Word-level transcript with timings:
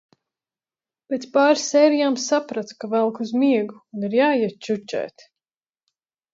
Pēc 1.13 1.27
pāris 1.35 1.65
sērijām 1.73 2.17
sapratu, 2.25 2.79
ka 2.85 2.91
velk 2.95 3.21
uz 3.27 3.35
miegu 3.45 3.79
un 3.83 4.09
ir 4.11 4.19
jāiet 4.23 4.59
čučēt. 4.67 5.31